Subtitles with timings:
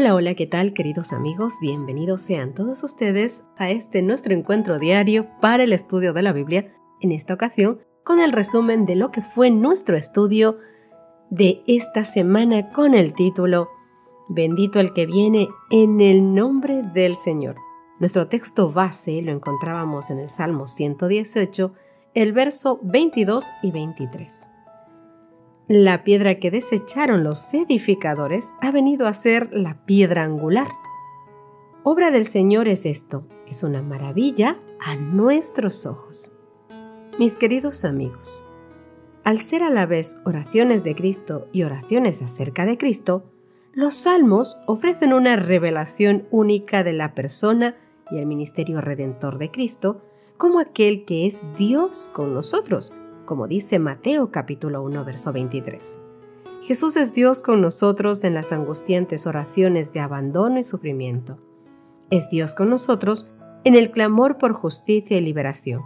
[0.00, 1.54] Hola, hola, ¿qué tal queridos amigos?
[1.60, 6.72] Bienvenidos sean todos ustedes a este nuestro encuentro diario para el estudio de la Biblia,
[7.00, 10.58] en esta ocasión con el resumen de lo que fue nuestro estudio
[11.30, 13.70] de esta semana con el título
[14.28, 17.56] Bendito el que viene en el nombre del Señor.
[17.98, 21.72] Nuestro texto base lo encontrábamos en el Salmo 118,
[22.14, 24.48] el verso 22 y 23.
[25.68, 30.68] La piedra que desecharon los edificadores ha venido a ser la piedra angular.
[31.82, 36.38] Obra del Señor es esto, es una maravilla a nuestros ojos.
[37.18, 38.46] Mis queridos amigos,
[39.24, 43.30] al ser a la vez oraciones de Cristo y oraciones acerca de Cristo,
[43.74, 47.76] los salmos ofrecen una revelación única de la persona
[48.10, 50.00] y el ministerio redentor de Cristo
[50.38, 52.94] como aquel que es Dios con nosotros,
[53.28, 56.00] como dice Mateo capítulo 1 verso 23.
[56.62, 61.38] Jesús es Dios con nosotros en las angustiantes oraciones de abandono y sufrimiento.
[62.08, 63.30] Es Dios con nosotros
[63.64, 65.82] en el clamor por justicia y liberación.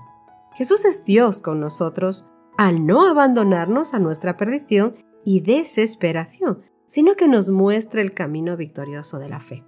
[0.55, 7.27] Jesús es Dios con nosotros al no abandonarnos a nuestra perdición y desesperación, sino que
[7.27, 9.65] nos muestra el camino victorioso de la fe.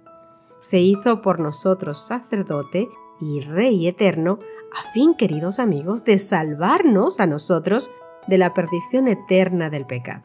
[0.59, 2.87] Se hizo por nosotros sacerdote
[3.19, 4.39] y Rey eterno
[4.71, 7.91] a fin, queridos amigos, de salvarnos a nosotros
[8.27, 10.23] de la perdición eterna del pecado.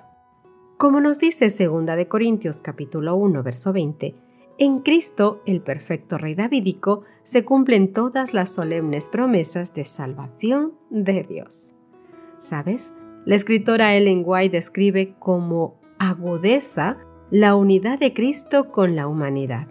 [0.77, 4.15] Como nos dice 2 de Corintios capítulo 1 verso 20,
[4.59, 11.23] en Cristo, el perfecto Rey Davídico, se cumplen todas las solemnes promesas de salvación de
[11.23, 11.77] Dios.
[12.39, 12.95] ¿Sabes?
[13.25, 16.99] La escritora Ellen White describe como agudeza
[17.31, 19.69] la unidad de Cristo con la humanidad.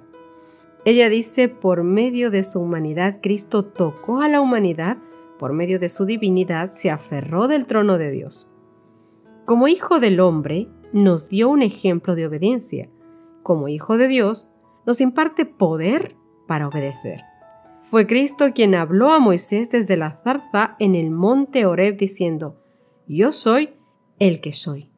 [0.89, 4.97] Ella dice, por medio de su humanidad, Cristo tocó a la humanidad,
[5.37, 8.51] por medio de su divinidad, se aferró del trono de Dios.
[9.45, 12.89] Como hijo del hombre, nos dio un ejemplo de obediencia.
[13.43, 14.49] Como hijo de Dios,
[14.87, 16.15] nos imparte poder
[16.47, 17.21] para obedecer.
[17.83, 22.63] Fue Cristo quien habló a Moisés desde la zarza en el monte Horeb diciendo,
[23.05, 23.75] Yo soy
[24.17, 24.91] el que soy.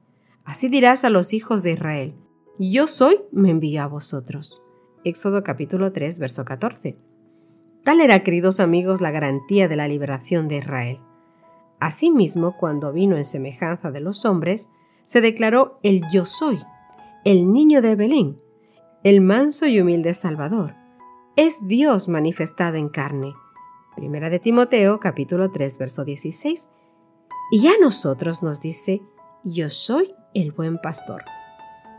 [0.46, 2.16] Así dirás a los hijos de Israel,
[2.58, 4.66] Yo soy, me envío a vosotros.
[5.04, 6.96] Éxodo capítulo 3, verso 14.
[7.84, 11.00] Tal era, queridos amigos, la garantía de la liberación de Israel.
[11.80, 14.70] Asimismo, cuando vino en semejanza de los hombres,
[15.02, 16.60] se declaró el yo soy,
[17.26, 18.38] el niño de Belén,
[19.04, 20.76] el manso y humilde Salvador.
[21.36, 23.34] Es Dios manifestado en carne.
[23.96, 26.70] Primera de Timoteo capítulo 3 verso 16.
[27.52, 29.02] Y a nosotros nos dice,
[29.44, 31.24] yo soy el buen pastor.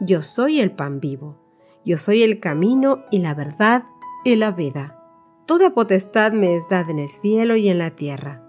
[0.00, 1.41] Yo soy el pan vivo.
[1.84, 3.84] Yo soy el camino y la verdad
[4.24, 4.98] y la vida.
[5.46, 8.42] Toda potestad me es dada en el cielo y en la tierra.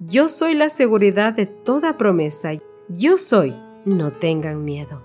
[0.00, 2.50] Yo soy la seguridad de toda promesa.
[2.88, 5.02] Yo soy, no tengan miedo.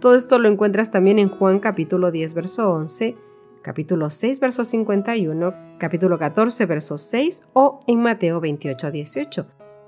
[0.00, 3.16] Todo esto lo encuentras también en Juan capítulo 10, verso 11,
[3.62, 9.46] capítulo 6, verso 51, capítulo 14, verso 6 o en Mateo 28, 18.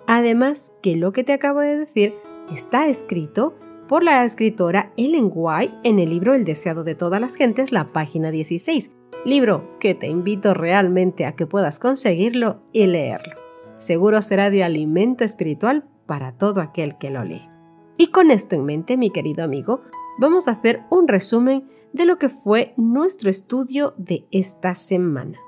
[0.09, 2.15] Además que lo que te acabo de decir
[2.53, 3.55] está escrito
[3.89, 7.93] por la escritora Ellen White en el libro El deseado de todas las gentes, la
[7.93, 8.91] página 16,
[9.25, 13.35] libro que te invito realmente a que puedas conseguirlo y leerlo.
[13.77, 17.49] Seguro será de alimento espiritual para todo aquel que lo lee.
[17.97, 19.83] Y con esto en mente, mi querido amigo,
[20.19, 25.39] vamos a hacer un resumen de lo que fue nuestro estudio de esta semana.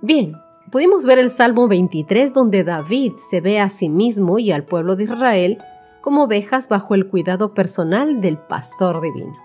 [0.00, 0.34] Bien,
[0.70, 4.96] pudimos ver el Salmo 23 donde David se ve a sí mismo y al pueblo
[4.96, 5.58] de Israel
[6.00, 9.36] como ovejas bajo el cuidado personal del pastor divino.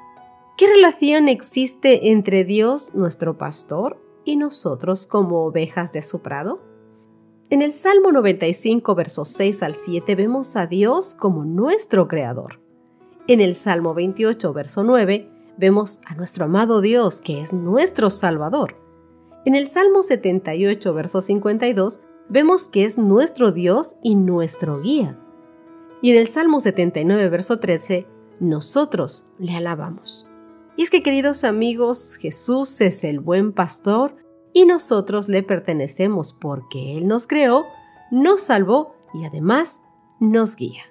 [0.58, 6.62] ¿Qué relación existe entre Dios, nuestro pastor, y nosotros como ovejas de su prado?
[7.50, 12.60] En el Salmo 95, versos 6 al 7 vemos a Dios como nuestro creador.
[13.28, 18.78] En el Salmo 28, verso 9, vemos a nuestro amado Dios, que es nuestro Salvador.
[19.46, 25.20] En el Salmo 78, verso 52, vemos que es nuestro Dios y nuestro guía.
[26.02, 28.08] Y en el Salmo 79, verso 13,
[28.40, 30.28] nosotros le alabamos.
[30.78, 34.18] Y es que queridos amigos, Jesús es el buen pastor
[34.54, 37.66] y nosotros le pertenecemos porque Él nos creó,
[38.12, 39.82] nos salvó y además
[40.20, 40.84] nos guía.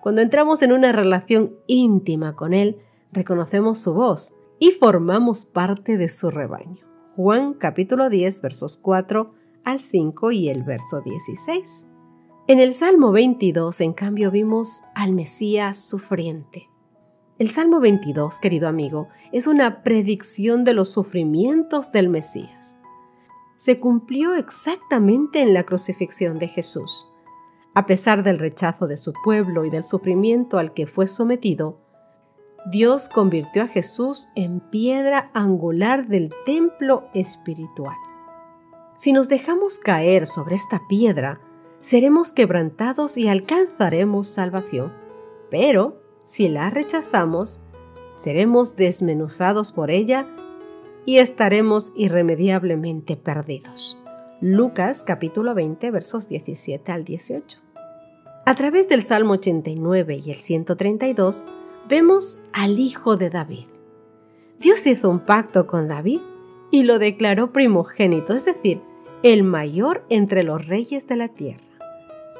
[0.00, 2.80] Cuando entramos en una relación íntima con Él,
[3.12, 6.84] reconocemos su voz y formamos parte de su rebaño.
[7.14, 9.32] Juan capítulo 10 versos 4
[9.64, 11.95] al 5 y el verso 16.
[12.48, 16.70] En el Salmo 22, en cambio, vimos al Mesías sufriente.
[17.40, 22.78] El Salmo 22, querido amigo, es una predicción de los sufrimientos del Mesías.
[23.56, 27.08] Se cumplió exactamente en la crucifixión de Jesús.
[27.74, 31.80] A pesar del rechazo de su pueblo y del sufrimiento al que fue sometido,
[32.70, 37.96] Dios convirtió a Jesús en piedra angular del templo espiritual.
[38.96, 41.40] Si nos dejamos caer sobre esta piedra,
[41.86, 44.92] seremos quebrantados y alcanzaremos salvación.
[45.52, 47.60] Pero si la rechazamos,
[48.16, 50.26] seremos desmenuzados por ella
[51.04, 54.02] y estaremos irremediablemente perdidos.
[54.40, 57.60] Lucas capítulo 20 versos 17 al 18.
[58.44, 61.44] A través del Salmo 89 y el 132,
[61.88, 63.68] vemos al Hijo de David.
[64.58, 66.20] Dios hizo un pacto con David
[66.72, 68.80] y lo declaró primogénito, es decir,
[69.22, 71.65] el mayor entre los reyes de la tierra.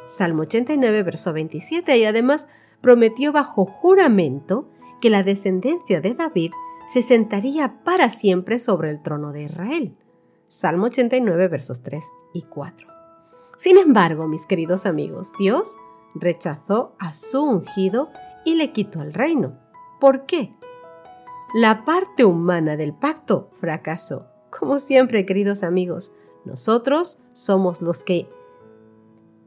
[0.07, 2.49] Salmo 89, verso 27, y además
[2.81, 4.69] prometió bajo juramento
[5.01, 6.53] que la descendencia de David
[6.87, 9.97] se sentaría para siempre sobre el trono de Israel.
[10.47, 12.89] Salmo 89, versos 3 y 4.
[13.57, 15.77] Sin embargo, mis queridos amigos, Dios
[16.15, 18.11] rechazó a su ungido
[18.45, 19.59] y le quitó el reino.
[19.99, 20.55] ¿Por qué?
[21.55, 24.29] La parte humana del pacto fracasó.
[24.51, 26.15] Como siempre, queridos amigos,
[26.45, 28.29] nosotros somos los que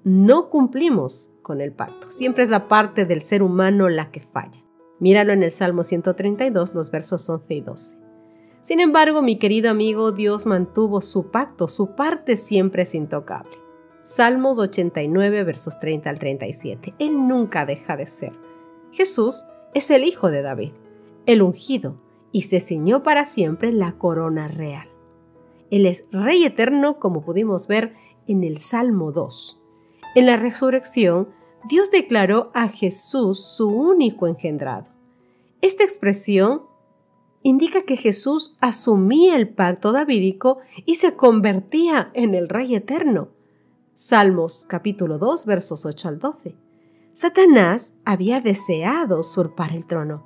[0.03, 2.09] no cumplimos con el pacto.
[2.09, 4.61] Siempre es la parte del ser humano la que falla.
[4.99, 7.97] Míralo en el Salmo 132, los versos 11 y 12.
[8.61, 13.51] Sin embargo, mi querido amigo, Dios mantuvo su pacto, su parte siempre es intocable.
[14.01, 16.95] Salmos 89, versos 30 al 37.
[16.99, 18.33] Él nunca deja de ser
[18.91, 20.71] Jesús es el Hijo de David,
[21.25, 22.01] el ungido,
[22.31, 24.87] y se ciñó para siempre la corona real.
[25.69, 27.93] Él es Rey eterno, como pudimos ver
[28.27, 29.58] en el Salmo 2.
[30.15, 31.29] En la resurrección,
[31.67, 34.89] Dios declaró a Jesús su único engendrado.
[35.61, 36.63] Esta expresión
[37.44, 43.29] indica que Jesús asumía el pacto davídico y se convertía en el Rey eterno.
[43.94, 46.56] Salmos capítulo 2 versos 8 al 12.
[47.11, 50.23] Satanás había deseado usurpar el trono,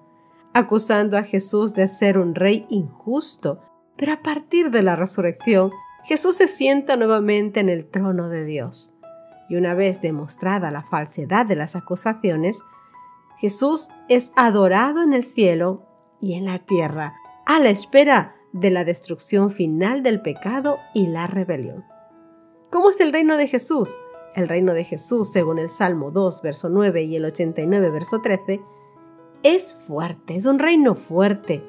[0.53, 3.61] acusando a Jesús de ser un rey injusto,
[3.97, 5.71] pero a partir de la resurrección,
[6.03, 8.92] Jesús se sienta nuevamente en el trono de Dios.
[9.53, 12.65] Y una vez demostrada la falsedad de las acusaciones,
[13.37, 15.83] Jesús es adorado en el cielo
[16.19, 17.13] y en la tierra,
[17.45, 21.85] a la espera de la destrucción final del pecado y la rebelión.
[22.71, 23.99] ¿Cómo es el reino de Jesús?
[24.33, 28.59] el reino de Jesús, según el Salmo 2, verso 9 y el 89, verso 13,
[29.43, 31.63] es fuerte, es un reino fuerte.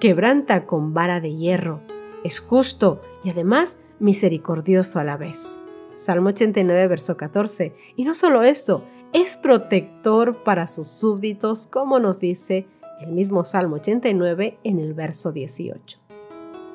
[0.00, 1.82] Quebranta con vara de hierro,
[2.24, 5.60] es justo y además misericordioso a la vez.
[5.96, 7.74] Salmo 89, verso 14.
[7.96, 12.66] Y no solo eso, es protector para sus súbditos, como nos dice
[13.00, 15.98] el mismo Salmo 89 en el verso 18.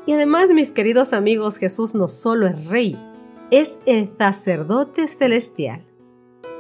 [0.06, 2.98] Y además, mis queridos amigos, Jesús no solo es rey,
[3.52, 5.86] es el sacerdote celestial.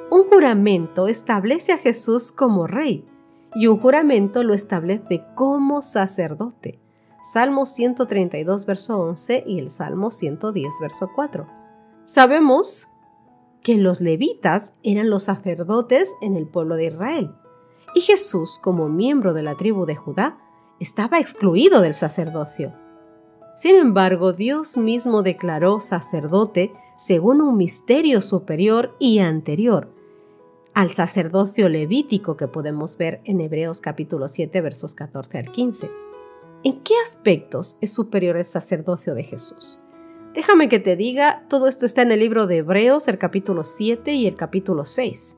[0.10, 3.06] Un juramento establece a Jesús como rey
[3.56, 6.80] y un juramento lo establece como sacerdote.
[7.34, 11.61] Salmo 132, verso 11 y el Salmo 110, verso 4.
[12.14, 12.98] Sabemos
[13.64, 17.32] que los levitas eran los sacerdotes en el pueblo de Israel
[17.96, 20.38] y Jesús, como miembro de la tribu de Judá,
[20.82, 22.74] estaba excluido del sacerdocio.
[23.56, 29.96] Sin embargo, Dios mismo declaró sacerdote según un misterio superior y anterior
[30.74, 35.90] al sacerdocio levítico que podemos ver en Hebreos capítulo 7 versos 14 al 15.
[36.66, 39.82] ¿En qué aspectos es superior el sacerdocio de Jesús?
[40.34, 44.14] Déjame que te diga, todo esto está en el libro de Hebreos, el capítulo 7
[44.14, 45.38] y el capítulo 6.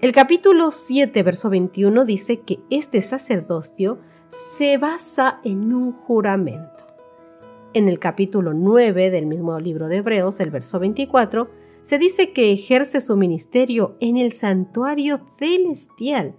[0.00, 6.86] El capítulo 7, verso 21 dice que este sacerdocio se basa en un juramento.
[7.74, 11.50] En el capítulo 9 del mismo libro de Hebreos, el verso 24,
[11.80, 16.36] se dice que ejerce su ministerio en el santuario celestial.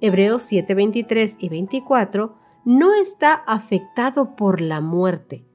[0.00, 5.47] Hebreos 7, 23 y 24 no está afectado por la muerte.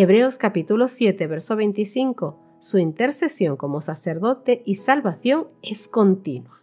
[0.00, 6.62] Hebreos capítulo 7, verso 25, su intercesión como sacerdote y salvación es continua.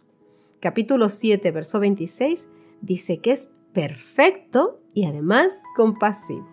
[0.58, 2.48] Capítulo 7, verso 26
[2.80, 6.48] dice que es perfecto y además compasivo.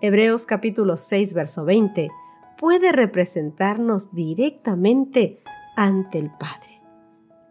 [0.00, 2.10] Hebreos capítulo 6, verso 20,
[2.58, 5.44] puede representarnos directamente
[5.76, 6.82] ante el Padre.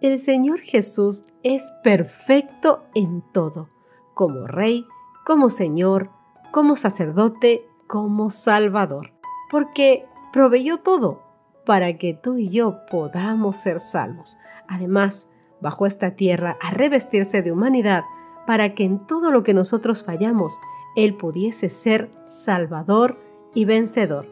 [0.02, 3.70] El Señor Jesús es perfecto en todo,
[4.14, 4.86] como Rey,
[5.26, 6.10] como Señor,
[6.52, 9.12] como sacerdote, como Salvador.
[9.52, 11.24] porque proveyó todo
[11.66, 14.38] para que tú y yo podamos ser salvos.
[14.68, 18.04] Además, bajó esta tierra a revestirse de humanidad
[18.46, 20.60] para que en todo lo que nosotros fallamos,
[20.96, 23.18] Él pudiese ser salvador
[23.56, 24.28] y vencedor.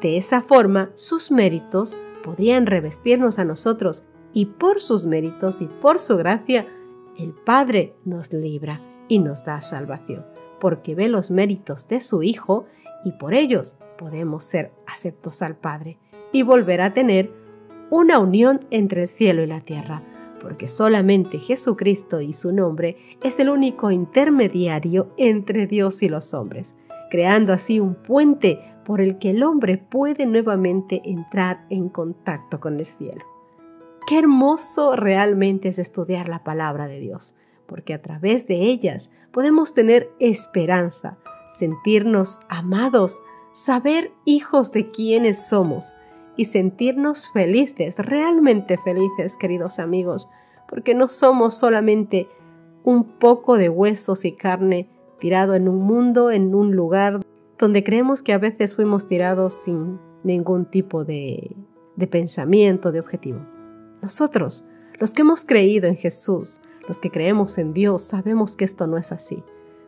[0.00, 6.00] De esa forma, sus méritos podrían revestirnos a nosotros y por sus méritos y por
[6.00, 6.66] su gracia,
[7.16, 10.24] el Padre nos libra y nos da salvación,
[10.60, 12.66] porque ve los méritos de su Hijo
[13.04, 15.98] y por ellos podemos ser aceptos al Padre
[16.32, 17.32] y volver a tener
[17.90, 20.02] una unión entre el cielo y la tierra,
[20.40, 26.74] porque solamente Jesucristo y su nombre es el único intermediario entre Dios y los hombres,
[27.10, 32.78] creando así un puente por el que el hombre puede nuevamente entrar en contacto con
[32.78, 33.24] el cielo.
[34.06, 37.36] Qué hermoso realmente es estudiar la palabra de Dios,
[37.70, 43.22] porque a través de ellas podemos tener esperanza, sentirnos amados,
[43.52, 45.96] saber hijos de quienes somos
[46.36, 50.28] y sentirnos felices, realmente felices, queridos amigos,
[50.68, 52.28] porque no somos solamente
[52.82, 57.20] un poco de huesos y carne tirado en un mundo, en un lugar
[57.56, 61.54] donde creemos que a veces fuimos tirados sin ningún tipo de,
[61.94, 63.46] de pensamiento, de objetivo.
[64.02, 68.88] Nosotros, los que hemos creído en Jesús, los que creemos en Dios, sabemos que esto
[68.88, 69.44] no es así,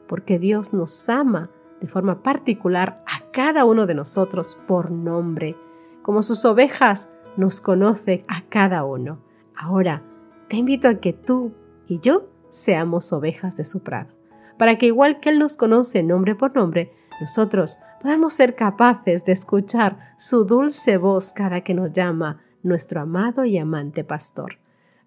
[0.07, 5.57] porque Dios nos ama de forma particular a cada uno de nosotros por nombre.
[6.03, 9.19] Como sus ovejas, nos conoce a cada uno.
[9.57, 10.05] Ahora,
[10.47, 11.51] te invito a que tú
[11.89, 14.15] y yo seamos ovejas de su prado,
[14.57, 19.33] para que igual que Él nos conoce nombre por nombre, nosotros podamos ser capaces de
[19.33, 24.62] escuchar su dulce voz cada que nos llama nuestro amado y amante pastor,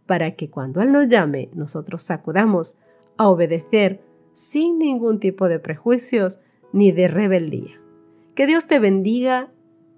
[0.06, 2.82] para que cuando Él nos llame nosotros sacudamos
[3.18, 4.02] a obedecer
[4.34, 6.42] sin ningún tipo de prejuicios
[6.74, 7.82] ni de rebeldía.
[8.36, 9.52] Que Dios te bendiga,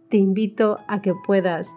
[0.09, 1.75] te invito a que puedas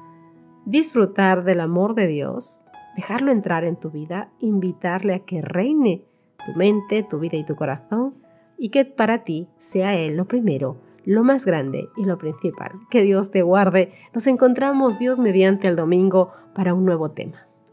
[0.66, 2.62] disfrutar del amor de Dios,
[2.96, 6.04] dejarlo entrar en tu vida, invitarle a que reine
[6.44, 8.14] tu mente, tu vida y tu corazón,
[8.58, 12.72] y que para ti sea Él lo primero lo más grande y lo principal.
[12.90, 13.92] Que Dios te guarde.
[14.14, 17.49] Nos encontramos Dios mediante el domingo para un nuevo tema.